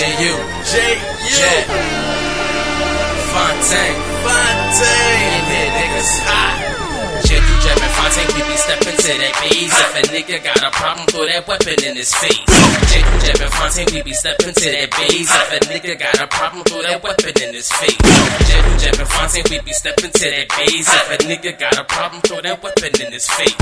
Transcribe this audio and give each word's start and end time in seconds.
J.U. 0.00 0.32
J.U. 0.64 1.60
Fontane. 3.28 4.00
Fontane. 4.24 5.28
In 5.28 5.44
here, 5.44 5.70
niggas. 5.76 6.12
J.U. 7.28 7.54
Jet 7.60 7.76
and 7.76 7.92
Fontane, 7.92 8.32
we 8.32 8.40
be 8.48 8.56
stepping 8.56 8.96
to 8.96 9.12
that 9.20 9.34
bass. 9.44 9.68
If 9.76 9.92
a 9.92 10.02
nigga 10.08 10.40
got 10.42 10.56
a 10.64 10.70
problem, 10.72 11.04
throw 11.12 11.26
that 11.28 11.44
weapon 11.46 11.76
in 11.84 11.96
his 12.00 12.14
face. 12.16 12.32
Jet 12.48 13.44
and 13.44 13.52
Fontane, 13.52 13.92
we 13.92 14.00
be 14.00 14.14
stepping 14.14 14.54
to 14.56 14.68
that 14.72 14.88
bass. 14.88 15.28
If 15.28 15.52
a 15.52 15.58
nigga 15.68 15.92
got 16.00 16.16
a 16.16 16.26
problem, 16.32 16.64
throw 16.64 16.80
that 16.80 17.02
weapon 17.04 17.34
in 17.44 17.52
his 17.52 17.68
face. 17.68 18.00
Jet 18.80 18.96
and 18.96 19.04
Fontane, 19.04 19.50
we 19.52 19.60
be 19.60 19.72
stepping 19.76 20.12
to 20.16 20.26
that 20.32 20.48
bass. 20.48 20.88
If 20.88 21.12
a 21.12 21.16
nigga 21.28 21.60
got 21.60 21.76
a 21.76 21.84
problem, 21.84 22.22
throw 22.24 22.40
that 22.40 22.56
weapon 22.62 22.92
in 23.04 23.12
his 23.12 23.28
face. 23.28 23.52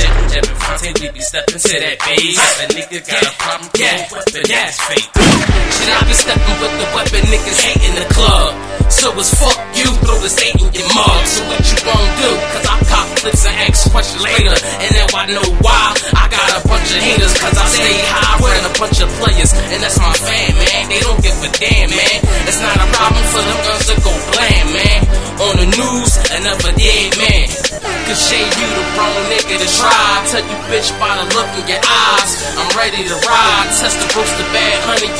Jet 0.00 0.40
and 0.40 0.56
Fontane, 0.56 0.96
we 1.04 1.12
be 1.12 1.20
stepping 1.20 1.60
to 1.60 1.74
that 1.84 1.98
bass. 2.00 2.40
If 2.40 2.64
a 2.64 2.66
nigga 2.80 3.04
got 3.04 3.28
a 3.28 3.32
problem, 3.36 3.68
throw 3.76 3.84
that 3.92 4.08
weapon 4.08 4.40
in 4.40 4.56
his 4.56 4.80
face. 4.88 5.61
Shit, 5.82 5.98
I 5.98 6.06
be 6.06 6.14
stepping 6.14 6.58
with 6.62 6.74
the 6.78 6.86
weapon, 6.94 7.26
niggas 7.26 7.58
hate 7.58 7.82
in 7.82 7.94
the 7.98 8.06
club. 8.14 8.54
So 8.86 9.10
it's 9.18 9.34
fuck 9.34 9.58
you, 9.74 9.90
throw 10.06 10.14
this 10.22 10.38
eight 10.38 10.54
in 10.54 10.70
your 10.70 10.86
mug. 10.94 11.26
So 11.26 11.42
what 11.50 11.58
you 11.58 11.74
gon' 11.82 12.10
do? 12.22 12.30
Cause 12.54 12.66
I 12.70 12.76
cop 12.86 13.06
clips 13.18 13.42
and 13.42 13.56
ask 13.66 13.90
questions 13.90 14.22
later. 14.22 14.54
And 14.78 14.90
now 14.94 15.10
I 15.10 15.26
know 15.26 15.42
why. 15.58 15.90
I 16.14 16.30
got 16.30 16.48
a 16.54 16.62
bunch 16.70 16.86
of 16.86 17.02
haters 17.02 17.34
cause 17.34 17.58
I 17.58 17.66
stay 17.66 17.98
high 18.14 18.38
with 18.38 18.62
a 18.62 18.72
bunch 18.78 19.02
of 19.02 19.10
players. 19.18 19.50
And 19.74 19.82
that's 19.82 19.98
my 19.98 20.14
fan, 20.22 20.54
man. 20.54 20.86
They 20.86 21.02
don't 21.02 21.18
give 21.18 21.34
a 21.34 21.50
damn, 21.50 21.90
man. 21.90 22.18
It's 22.46 22.62
not 22.62 22.78
a 22.78 22.86
problem 22.94 23.26
for 23.34 23.42
them 23.42 23.58
girls 23.66 23.86
to 23.90 23.96
go 24.06 24.12
bland, 24.38 24.68
man. 24.70 25.00
On 25.42 25.54
the 25.58 25.66
news, 25.66 26.10
another 26.30 26.70
dead 26.78 27.10
man. 27.18 27.50
Cause 28.06 28.22
Shay, 28.22 28.38
you 28.38 28.68
the 28.70 28.84
wrong 28.94 29.18
nigga 29.34 29.58
to 29.58 29.66
try. 29.66 30.14
Tell 30.30 30.46
you 30.46 30.58
bitch 30.70 30.94
by 31.02 31.10
the 31.18 31.26
look 31.34 31.50
in 31.58 31.66
your 31.66 31.82
eyes. 31.82 32.30
I'm 32.54 32.70
ready 32.78 33.02
to 33.02 33.16
ride. 33.18 33.66
Test 33.74 33.98
the 33.98 34.06
roast 34.14 34.36
the 34.38 34.46
bad 34.54 34.78
honey 34.86 35.10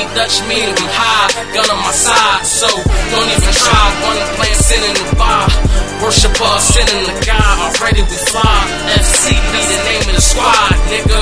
beside. 0.00 0.08
We 0.08 0.14
Dutch 0.14 0.40
medium 0.48 0.88
high. 0.88 1.28
Gun 1.52 1.70
on 1.70 1.80
my 1.82 1.92
side. 1.92 2.46
So 2.46 2.68
don't 2.68 3.30
even 3.30 3.52
try. 3.52 3.84
One 4.06 4.20
plan 4.36 4.54
sitting 4.56 4.96
in 4.96 5.06
the 5.10 5.16
bar. 5.16 5.48
Worship 6.02 6.40
us, 6.40 6.64
sending 6.74 7.04
the 7.04 7.16
guy. 7.26 7.40
Already 7.68 8.02
we 8.02 8.16
fly. 8.16 8.60
FC, 8.96 9.36
be 9.52 9.60
the 9.60 9.78
name 9.84 10.04
of 10.08 10.14
the 10.16 10.20
squad, 10.20 10.72
nigga. 10.88 11.20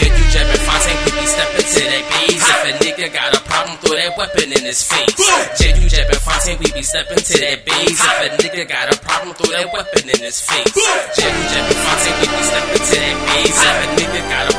Shit, 0.00 0.12
you 0.16 0.24
jabbing 0.32 0.62
Fontane, 0.64 1.00
we 1.04 1.10
be 1.20 1.26
stepping 1.26 1.68
to 1.68 1.80
that 1.84 2.04
bass. 2.08 2.40
If 2.40 2.64
a 2.64 2.72
nigga 2.84 3.12
got 3.12 3.36
a 3.36 3.40
problem, 3.44 3.76
throw 3.78 3.96
that 3.96 4.16
weapon 4.16 4.48
in 4.52 4.64
his 4.64 4.82
face. 4.82 5.12
Shit, 5.60 5.76
you 5.76 5.88
jabbing 5.88 6.20
Fontane, 6.24 6.58
we 6.58 6.72
be 6.72 6.82
stepping 6.82 7.20
to 7.20 7.34
that 7.44 7.64
bass. 7.66 8.00
If 8.00 8.18
a 8.24 8.28
nigga 8.40 8.64
got 8.68 8.88
a 8.88 8.96
problem, 8.96 9.34
throw 9.36 9.52
that 9.52 9.68
weapon 9.72 10.08
in 10.08 10.20
his 10.24 10.40
face. 10.40 10.72
Shit, 10.72 11.32
you 11.36 11.44
jabbing 11.52 11.80
Fontane, 11.84 12.16
we 12.16 12.26
be 12.32 12.42
stepping 12.48 12.84
to 12.88 12.96
that 12.96 13.16
bass. 13.28 13.60
If 13.60 13.76
a 13.76 13.86
nigga 14.00 14.20
got 14.32 14.44
a 14.48 14.49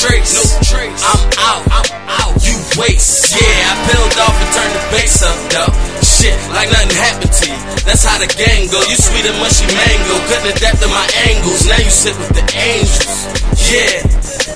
trace, 0.00 0.32
no 0.32 0.44
trace. 0.64 1.02
I'm 1.04 1.28
out, 1.36 1.64
I'm 1.68 1.88
out, 2.08 2.34
you 2.40 2.56
waste. 2.80 3.36
Yeah, 3.36 3.68
I 3.68 3.72
peeled 3.84 4.16
off 4.16 4.32
and 4.32 4.50
turned 4.56 4.74
the 4.74 4.84
bass 4.96 5.20
up, 5.20 5.36
though. 5.52 5.72
Shit, 6.00 6.36
like 6.56 6.72
nothing 6.72 6.96
happened 6.96 7.32
to 7.32 7.44
you. 7.52 7.60
That's 7.84 8.04
how 8.04 8.16
the 8.16 8.28
gang 8.32 8.72
go. 8.72 8.80
You 8.88 8.96
sweet 8.96 9.28
and 9.28 9.36
mushy 9.36 9.68
mango, 9.68 10.16
couldn't 10.24 10.56
adapt 10.56 10.80
to 10.80 10.88
my 10.88 11.04
angles. 11.28 11.68
Now 11.68 11.80
you 11.84 11.92
sit 11.92 12.16
with 12.16 12.32
the 12.32 12.44
angels. 12.56 13.28
Yeah. 13.68 14.00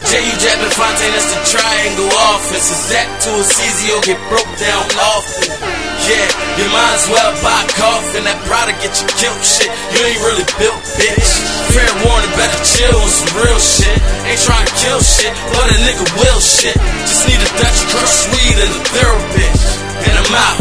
J.U. 0.08 0.34
Jabbing 0.40 0.72
Fontane, 0.72 1.12
that's 1.12 1.28
the 1.28 1.40
triangle 1.44 2.08
offense. 2.32 2.72
That 2.88 3.08
to 3.24 3.30
a 3.36 3.44
CZO 3.44 3.96
get 4.04 4.20
broke 4.28 4.48
down 4.56 4.84
often? 4.96 5.83
Yeah, 6.04 6.28
you 6.60 6.66
might 6.68 6.92
as 7.00 7.06
well 7.08 7.32
buy 7.40 7.64
coffin. 7.80 8.28
That 8.28 8.36
product 8.44 8.76
get 8.84 8.92
you 8.92 9.08
killed, 9.16 9.40
shit. 9.40 9.72
You 9.72 10.00
ain't 10.04 10.20
really 10.20 10.44
built, 10.60 10.80
bitch. 11.00 11.30
Fair 11.72 11.88
warning, 12.04 12.34
better 12.36 12.60
chill 12.60 12.92
on 12.92 13.08
some 13.08 13.32
real 13.40 13.56
shit. 13.56 13.98
Ain't 14.28 14.42
trying 14.44 14.68
to 14.68 14.74
kill 14.84 15.00
shit, 15.00 15.32
but 15.56 15.64
a 15.64 15.76
nigga 15.80 16.04
will 16.20 16.40
shit. 16.44 16.76
Just 17.08 17.24
need 17.24 17.40
a 17.40 17.50
Dutch 17.56 17.80
crush 17.88 18.20
weed 18.36 18.56
and 18.60 18.72
a 18.76 18.80
thorough 18.92 19.24
bitch. 19.32 19.64
And 20.04 20.14
I'm 20.20 20.32
out. 20.44 20.60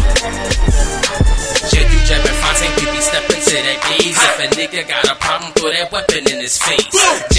Shit, 1.67 1.91
you 1.91 1.99
jabbing 2.07 2.37
Fontane, 2.39 2.73
we 2.79 2.85
be 2.87 3.01
stepping 3.03 3.41
to 3.43 3.55
that 3.67 3.79
bass. 3.83 4.15
If 4.15 4.39
a 4.39 4.47
nigga 4.55 4.87
got 4.87 5.11
a 5.11 5.15
problem, 5.19 5.51
throw 5.59 5.71
that 5.75 5.91
weapon 5.91 6.23
in 6.23 6.39
his 6.39 6.55
face. 6.55 6.87
Jabbing 6.87 7.32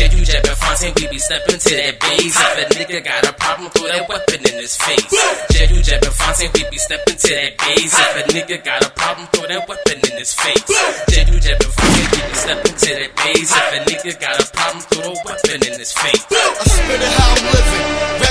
Fontane, 1.34 1.50
we 1.50 1.50
be 1.50 1.58
stepping 1.58 1.58
to 1.58 1.74
that 1.74 1.98
bass. 2.00 2.36
If 2.38 2.58
a 2.58 2.74
nigga 2.74 3.04
got 3.04 3.26
a 3.26 3.32
problem, 3.32 3.70
throw 3.70 3.88
that 3.88 4.08
weapon 4.08 4.40
in 4.46 4.54
his 4.60 4.76
face. 4.76 5.10
Shit, 5.50 5.70
you 5.70 5.82
jabbing 5.82 6.10
Fontane, 6.10 6.52
we 6.54 6.62
be 6.70 6.78
stepping 6.78 7.16
to 7.18 7.28
that 7.34 7.58
bass. 7.58 7.94
If 7.94 8.16
a 8.16 8.22
nigga 8.30 8.64
got 8.64 8.84
a 8.84 8.90
problem, 8.90 9.26
throw 9.32 9.46
that 9.46 9.68
weapon 9.68 9.98
in 10.10 10.18
his 10.18 10.32
face. 10.34 10.64
Shit, 11.10 11.28
you 11.28 11.40
jabbing 11.40 11.72
Fontane, 11.74 12.10
we 12.14 12.20
be 12.22 12.34
stepping 12.34 12.76
to 12.76 12.90
that 12.94 13.10
bass. 13.16 13.50
If 13.50 13.72
a 13.74 13.78
nigga 13.90 14.20
got 14.20 14.40
a 14.40 14.46
problem, 14.52 14.82
throw 14.90 15.10
a 15.10 15.16
weapon 15.24 15.58
in 15.66 15.78
his 15.78 15.92
face. 15.92 16.24
I 16.30 16.64
spit 16.70 17.02
it 17.02 17.12
how 17.18 17.34
I'm 17.34 17.44
living, 17.50 18.23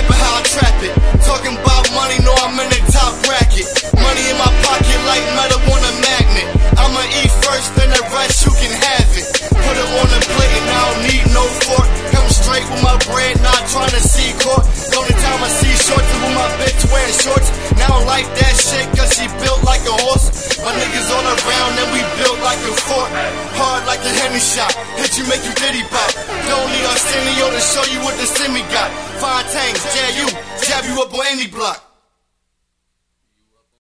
shot. 24.54 24.74
Hit 25.02 25.18
you, 25.18 25.26
make 25.26 25.44
you 25.44 25.54
diddy 25.58 25.84
pop. 25.90 26.10
Don't 26.46 26.70
need 26.70 26.86
Arsenio 26.86 27.50
to 27.50 27.62
show 27.62 27.86
you 27.90 28.00
what 28.06 28.16
the 28.22 28.26
semi 28.26 28.62
got. 28.70 28.90
Fontanes, 29.18 29.82
J.U. 29.94 30.28
Jab 30.62 30.86
you 30.86 31.02
up 31.02 31.14
on 31.14 31.26
any 31.34 31.48
block. 31.48 31.93